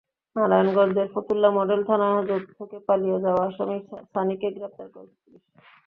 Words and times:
নারায়ণগঞ্জের 0.35 1.07
ফতুল্লা 1.13 1.49
মডেল 1.57 1.81
থানাহাজত 1.83 2.43
থেকে 2.57 2.77
পালিয়ে 2.87 3.17
যাওয়া 3.25 3.43
আসামি 3.47 3.77
সানিকে 4.07 4.47
গ্রেপ্তার 4.51 4.87
করেছে 4.93 5.15
পুলিশ। 5.23 5.43